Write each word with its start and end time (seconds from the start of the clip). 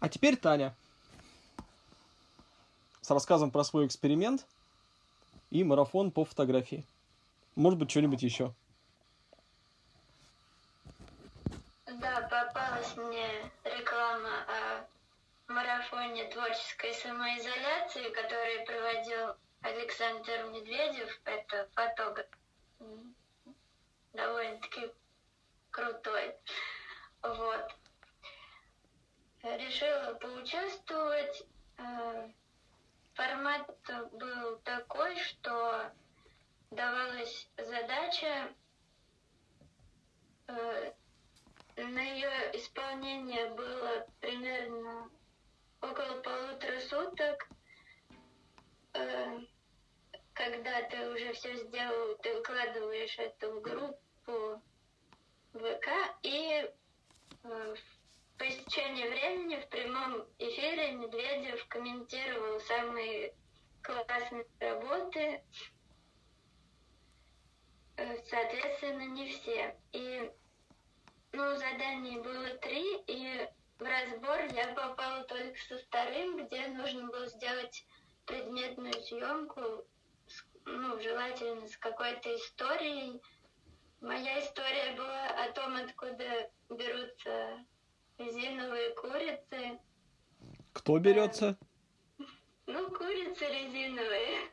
А 0.00 0.08
теперь 0.08 0.36
Таня 0.36 0.74
с 3.00 3.10
рассказом 3.10 3.50
про 3.50 3.64
свой 3.64 3.86
эксперимент 3.86 4.46
и 5.50 5.64
марафон 5.64 6.10
по 6.10 6.24
фотографии. 6.24 6.84
Может 7.54 7.78
быть, 7.78 7.90
что-нибудь 7.90 8.22
еще. 8.22 8.52
Да, 11.86 12.20
попалась 12.22 12.96
мне 12.96 13.50
реклама 13.64 14.44
о 14.48 15.52
марафоне 15.52 16.24
творческой 16.30 16.92
самоизоляции, 16.94 18.10
который 18.10 18.66
проводил 18.66 19.36
Александр 19.62 20.50
Медведев, 20.52 21.08
это 21.24 21.68
фотограф, 21.74 22.26
довольно-таки 24.12 24.90
крутой. 25.70 26.34
Вот. 27.22 27.74
Решила 29.56 30.12
поучаствовать. 30.20 31.46
Э, 31.78 32.28
формат 33.14 33.66
был 34.12 34.58
такой, 34.58 35.16
что 35.16 35.90
давалась 36.70 37.48
задача 37.56 38.52
э, 40.48 40.92
на 41.76 42.02
ее 42.02 42.30
исполнение 42.52 43.48
было 43.50 44.06
примерно 44.20 45.10
около 45.80 46.20
полутора 46.20 46.80
суток. 46.80 47.48
Э, 48.92 49.38
когда 50.34 50.82
ты 50.82 51.10
уже 51.10 51.32
все 51.32 51.56
сделал, 51.56 52.16
ты 52.16 52.34
выкладываешь 52.34 53.18
это 53.18 53.50
в 53.50 53.62
группу 53.62 54.62
ВК 55.54 55.88
и 56.22 56.70
по 58.76 58.78
истечении 58.78 59.08
времени 59.08 59.56
в 59.56 59.68
прямом 59.68 60.26
эфире 60.38 60.92
Медведев 60.92 61.66
комментировал 61.68 62.60
самые 62.60 63.34
классные 63.82 64.46
работы, 64.60 65.42
э, 67.96 68.22
соответственно, 68.24 69.06
не 69.06 69.28
все. 69.30 69.78
И 69.92 70.30
ну, 71.32 71.56
заданий 71.56 72.18
было 72.20 72.48
три, 72.58 72.98
и 73.06 73.48
в 73.78 73.82
разбор 73.82 74.44
я 74.52 74.74
попала 74.74 75.24
только 75.24 75.58
со 75.58 75.78
вторым, 75.78 76.46
где 76.46 76.68
нужно 76.68 77.06
было 77.06 77.26
сделать 77.28 77.86
предметную 78.26 78.92
съемку, 79.04 79.86
ну, 80.66 81.00
желательно 81.00 81.66
с 81.66 81.76
какой-то 81.78 82.34
историей. 82.36 83.22
Моя 84.02 84.40
история 84.40 84.94
была 84.96 85.28
о 85.28 85.52
том, 85.52 85.76
откуда 85.76 86.50
берутся 86.68 87.64
Кто 90.86 91.00
берется? 91.00 91.58
Ну, 92.68 92.88
курицы 92.92 93.44
резиновые. 93.44 94.48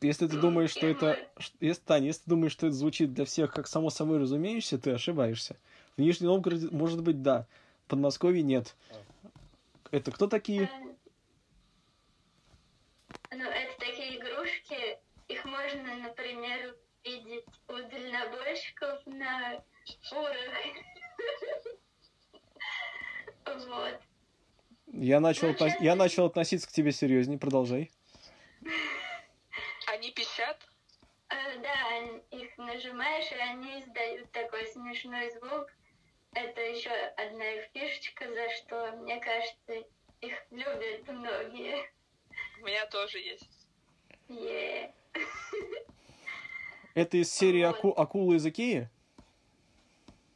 Если 0.00 0.26
ты 0.26 0.36
думаешь, 0.40 0.72
что 0.72 0.88
это... 0.88 1.16
Если, 1.60 1.80
Таня, 1.82 2.06
если 2.06 2.24
ты 2.24 2.30
думаешь, 2.30 2.50
что 2.50 2.66
это 2.66 2.74
звучит 2.74 3.14
для 3.14 3.24
всех 3.24 3.52
как 3.54 3.68
само 3.68 3.90
собой 3.90 4.18
разумеющееся, 4.18 4.76
ты 4.76 4.90
ошибаешься. 4.90 5.56
В 5.96 6.00
Нижнем 6.00 6.30
Новгороде, 6.30 6.66
может 6.72 7.00
быть, 7.04 7.22
да. 7.22 7.46
В 7.84 7.90
Подмосковье 7.90 8.42
нет. 8.42 8.74
Это 9.92 10.10
кто 10.10 10.26
такие? 10.26 10.68
Ну, 13.30 13.44
это 13.44 13.78
такие 13.78 14.18
игрушки. 14.18 14.98
Их 15.28 15.44
можно, 15.44 15.94
например, 15.94 16.76
видеть 17.04 17.44
у 17.68 17.74
дальнобойщиков 17.74 19.06
на 19.06 19.62
фурах. 20.08 20.34
Вот. 23.46 24.00
Я 25.00 25.20
начал, 25.20 25.54
ну, 25.58 25.66
я 25.78 25.94
начал 25.94 26.26
относиться 26.26 26.66
к 26.66 26.72
тебе 26.72 26.90
серьезнее. 26.90 27.38
Продолжай. 27.38 27.90
Они 29.86 30.10
пищат? 30.10 30.58
Э, 31.28 31.58
да, 31.62 32.36
их 32.36 32.58
нажимаешь, 32.58 33.30
и 33.30 33.36
они 33.36 33.80
издают 33.80 34.30
такой 34.32 34.66
смешной 34.66 35.30
звук. 35.30 35.68
Это 36.32 36.60
еще 36.60 36.90
одна 36.90 37.44
их 37.52 37.64
фишечка, 37.72 38.26
за 38.28 38.48
что, 38.56 38.96
мне 38.96 39.20
кажется, 39.20 39.88
их 40.20 40.34
любят 40.50 41.06
многие. 41.06 41.90
У 42.60 42.64
меня 42.64 42.84
тоже 42.86 43.18
есть. 43.18 43.48
Yeah. 44.28 44.92
Это 46.94 47.16
из 47.18 47.32
серии 47.32 47.64
вот. 47.64 47.76
Аку... 47.76 47.94
«Акулы 47.96 48.36
из 48.36 48.46
Икеи»? 48.46 48.90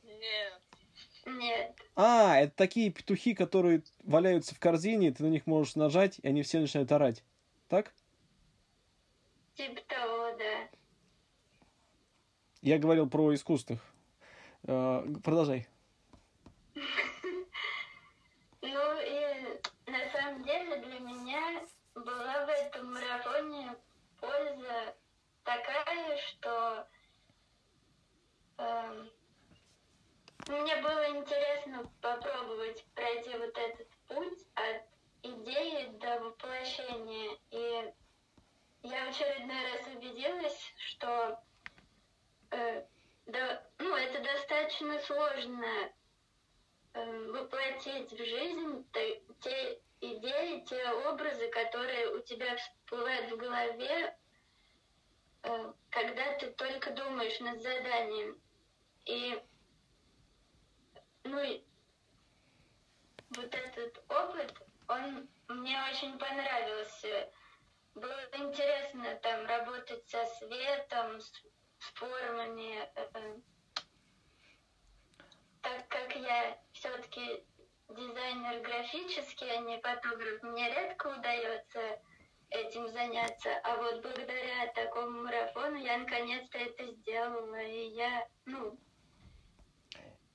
Нет. 0.05 0.61
Нет. 1.27 1.82
А, 1.95 2.39
это 2.39 2.55
такие 2.57 2.91
петухи, 2.91 3.35
которые 3.35 3.83
валяются 4.03 4.55
в 4.55 4.59
корзине, 4.59 5.13
ты 5.13 5.23
на 5.23 5.29
них 5.29 5.47
можешь 5.47 5.77
нажать, 5.77 6.19
и 6.23 6.29
они 6.29 6.43
все 6.43 6.61
начинают 6.61 6.91
орать. 6.91 7.23
Так? 7.69 7.93
Типа 9.55 9.81
того, 9.87 10.35
да. 10.39 10.69
Я 12.63 12.79
говорил 12.79 13.09
про 13.11 13.35
искусственных. 13.35 13.83
Э, 14.65 15.05
продолжай. 15.23 15.67
Ну 18.65 18.69
и 19.01 19.91
на 19.91 20.13
самом 20.13 20.45
деле 20.45 20.77
для 20.77 21.01
меня 21.01 21.63
была 21.97 22.47
в 22.47 22.49
этом 22.49 22.95
марафоне 22.95 23.75
польза 24.21 24.95
такая, 25.43 26.17
что 26.17 26.87
э, 28.59 29.05
мне 30.53 30.77
было 30.77 31.09
интересно 31.17 31.91
попробовать 32.01 32.85
пройти 32.95 33.31
вот 33.31 33.57
этот 33.57 33.89
путь 34.09 34.47
от 34.55 34.83
идеи 35.23 35.87
до 35.99 36.21
воплощения. 36.21 37.39
И 37.51 37.93
я 38.83 39.07
в 39.07 39.09
очередной 39.09 39.73
раз 39.73 39.87
убедилась, 39.87 40.75
что 40.77 41.43
э, 42.51 42.85
да, 43.27 43.63
ну, 43.79 43.97
это 43.97 44.23
достаточно 44.23 44.99
сложно 45.01 45.91
э, 46.93 47.31
воплотить 47.31 48.13
в 48.13 48.19
жизнь 48.19 48.85
те, 48.93 49.23
те 49.41 49.81
идеи, 50.01 50.65
те 50.69 50.91
образы, 51.09 51.49
которые 51.49 52.15
у 52.15 52.21
тебя 52.21 52.57
всплывают 52.57 53.33
в 53.33 53.37
голове, 53.37 54.17
э, 55.45 55.73
когда 55.89 56.39
ты 56.39 56.49
только 56.51 56.91
думаешь 56.91 57.41
над 57.41 57.63
заданием. 57.63 58.39
И 59.07 59.43
ну 61.25 61.41
и 61.41 61.63
вот 63.31 63.55
этот 63.55 64.03
опыт, 64.09 64.55
он 64.89 65.29
мне 65.49 65.79
очень 65.91 66.19
понравился. 66.19 67.31
Было 67.95 68.23
интересно 68.35 69.15
там 69.23 69.47
светом, 70.43 71.21
с, 71.21 71.33
формами. 71.95 72.89
Э, 72.95 73.35
так 75.61 75.89
как 75.89 76.17
я 76.17 76.59
все-таки 76.73 77.45
дизайнер 77.89 78.61
графический, 78.63 79.51
а 79.51 79.59
не 79.59 79.81
фотограф, 79.81 80.43
мне 80.43 80.69
редко 80.69 81.09
удается 81.19 82.01
этим 82.51 82.89
заняться. 82.89 83.51
А 83.65 83.77
вот 83.77 84.03
благодаря 84.03 84.73
такому 84.75 85.23
марафону 85.23 85.77
я 85.77 85.99
наконец-то 85.99 86.59
это 86.59 86.87
сделала. 86.87 87.63
И 87.63 87.89
я, 87.95 88.27
ну, 88.47 88.79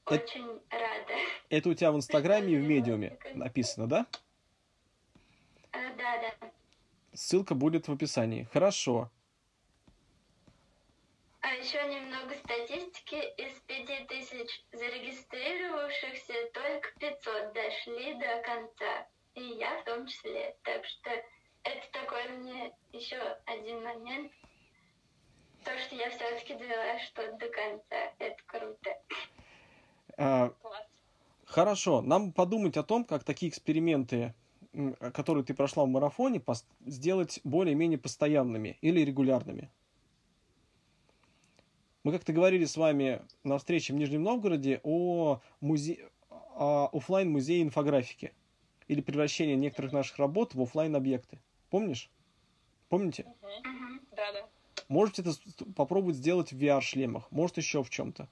очень 0.05 0.61
это, 0.69 0.79
рада. 0.79 1.13
Это 1.49 1.69
у 1.69 1.73
тебя 1.73 1.91
в 1.91 1.97
Инстаграме 1.97 2.53
и 2.53 2.57
в 2.57 2.63
Медиуме 2.63 3.17
написано, 3.33 3.87
да? 3.87 4.07
А, 5.71 5.93
да, 5.95 6.21
да. 6.21 6.51
Ссылка 7.13 7.55
будет 7.55 7.87
в 7.87 7.91
описании. 7.91 8.47
Хорошо. 8.53 9.11
Еще 11.59 11.83
немного 11.87 12.35
статистики. 12.35 13.15
Из 13.41 13.59
5000 13.65 14.65
зарегистрировавшихся 14.73 16.33
только 16.53 16.89
500 16.99 17.53
дошли 17.53 18.13
до 18.13 18.41
конца. 18.43 19.07
И 19.33 19.41
я 19.41 19.81
в 19.81 19.85
том 19.85 20.05
числе. 20.05 20.55
Так 20.63 20.85
что 20.85 21.09
это 21.63 21.91
такой 21.91 22.27
мне 22.37 22.73
еще 22.93 23.17
один 23.45 23.83
момент. 23.83 24.31
То, 25.63 25.71
что 25.79 25.95
я 25.95 26.11
все-таки 26.11 26.53
довела 26.53 26.99
что-то 26.99 27.37
до 27.37 27.49
конца. 27.49 28.13
Это 28.19 28.43
круто. 28.45 29.01
А, 30.17 30.53
хорошо, 31.45 32.01
нам 32.01 32.33
подумать 32.33 32.77
о 32.77 32.83
том, 32.83 33.03
как 33.03 33.23
такие 33.23 33.49
эксперименты, 33.49 34.35
которые 35.13 35.43
ты 35.43 35.55
прошла 35.55 35.85
в 35.85 35.87
марафоне, 35.87 36.41
сделать 36.85 37.39
более-менее 37.43 37.97
постоянными 37.97 38.77
или 38.81 39.01
регулярными. 39.01 39.71
Мы 42.03 42.11
как-то 42.11 42.33
говорили 42.33 42.65
с 42.65 42.77
вами 42.77 43.21
на 43.43 43.57
встрече 43.57 43.93
в 43.93 43.97
Нижнем 43.97 44.23
Новгороде 44.23 44.79
о, 44.83 45.41
музе... 45.59 46.09
о 46.29 46.89
офлайн 46.93 47.29
музее 47.29 47.63
инфографики 47.63 48.33
или 48.87 49.01
превращение 49.01 49.55
некоторых 49.55 49.91
наших 49.91 50.17
работ 50.17 50.55
в 50.55 50.61
офлайн 50.61 50.95
объекты. 50.95 51.39
Помнишь? 51.69 52.09
Помните? 52.89 53.25
Угу. 53.41 53.99
Да, 54.15 54.31
да. 54.31 54.49
Можете 54.87 55.21
это 55.21 55.33
попробовать 55.75 56.15
сделать 56.15 56.53
в 56.53 56.57
VR-шлемах, 56.57 57.29
может 57.29 57.57
еще 57.57 57.83
в 57.83 57.89
чем-то. 57.89 58.29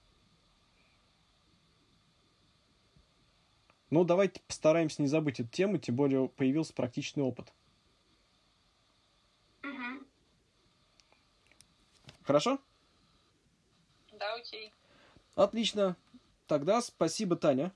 Ну, 3.90 4.04
давайте 4.04 4.42
постараемся 4.48 5.02
не 5.02 5.08
забыть 5.08 5.40
эту 5.40 5.50
тему, 5.50 5.78
тем 5.78 5.96
более 5.96 6.30
появился 6.30 6.74
практичный 6.74 7.24
опыт. 7.24 7.54
Угу. 9.64 10.06
Хорошо? 12.24 12.60
Окей. 14.36 14.72
Отлично. 15.36 15.96
Тогда 16.48 16.82
спасибо, 16.82 17.36
Таня. 17.36 17.72